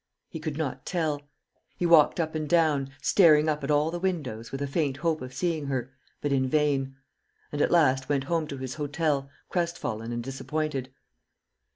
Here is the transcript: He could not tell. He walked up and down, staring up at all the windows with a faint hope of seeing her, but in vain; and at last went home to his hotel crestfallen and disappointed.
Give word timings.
He 0.29 0.39
could 0.39 0.57
not 0.57 0.83
tell. 0.83 1.21
He 1.77 1.85
walked 1.85 2.19
up 2.19 2.33
and 2.33 2.49
down, 2.49 2.89
staring 3.03 3.47
up 3.47 3.63
at 3.63 3.69
all 3.69 3.91
the 3.91 3.99
windows 3.99 4.51
with 4.51 4.59
a 4.59 4.65
faint 4.65 4.97
hope 4.97 5.21
of 5.21 5.31
seeing 5.31 5.67
her, 5.67 5.93
but 6.21 6.31
in 6.31 6.49
vain; 6.49 6.95
and 7.51 7.61
at 7.61 7.69
last 7.69 8.09
went 8.09 8.23
home 8.23 8.47
to 8.47 8.57
his 8.57 8.73
hotel 8.73 9.29
crestfallen 9.51 10.11
and 10.11 10.23
disappointed. 10.23 10.91